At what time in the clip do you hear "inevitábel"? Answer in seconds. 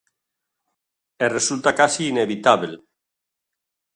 2.13-2.73